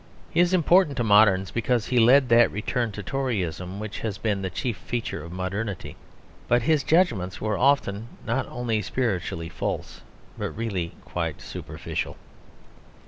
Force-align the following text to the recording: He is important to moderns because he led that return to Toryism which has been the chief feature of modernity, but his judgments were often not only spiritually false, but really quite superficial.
He 0.31 0.39
is 0.39 0.51
important 0.51 0.97
to 0.97 1.03
moderns 1.03 1.51
because 1.51 1.85
he 1.85 1.99
led 1.99 2.29
that 2.29 2.49
return 2.51 2.91
to 2.93 3.03
Toryism 3.03 3.79
which 3.79 3.99
has 3.99 4.17
been 4.17 4.41
the 4.41 4.49
chief 4.49 4.77
feature 4.77 5.23
of 5.23 5.31
modernity, 5.31 5.95
but 6.47 6.63
his 6.63 6.81
judgments 6.81 7.39
were 7.39 7.55
often 7.55 8.07
not 8.25 8.47
only 8.47 8.81
spiritually 8.81 9.47
false, 9.47 10.01
but 10.39 10.57
really 10.57 10.93
quite 11.05 11.39
superficial. 11.39 12.17